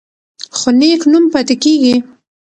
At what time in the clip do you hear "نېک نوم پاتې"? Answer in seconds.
0.79-1.55